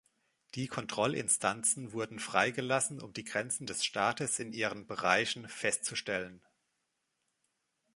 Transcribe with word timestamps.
Die 0.55 0.65
Kontrollinstanzen 0.67 1.91
wurden 1.93 2.17
freigelassen, 2.17 2.99
um 3.01 3.13
die 3.13 3.23
Grenzen 3.23 3.67
des 3.67 3.85
Staates 3.85 4.39
in 4.39 4.51
ihren 4.51 4.87
Bereichen 4.87 5.47
festzustellen. 5.47 6.41